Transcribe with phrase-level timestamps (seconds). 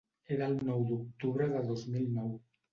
[0.37, 2.37] Era el nou d’octubre de dos mil nou.